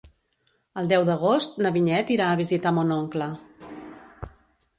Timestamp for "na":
1.65-1.73